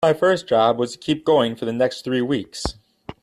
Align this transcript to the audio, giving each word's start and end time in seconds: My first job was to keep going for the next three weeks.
My 0.03 0.13
first 0.15 0.47
job 0.47 0.79
was 0.79 0.93
to 0.93 0.97
keep 0.97 1.23
going 1.23 1.55
for 1.55 1.65
the 1.65 1.71
next 1.71 2.01
three 2.03 2.23
weeks. 2.23 2.63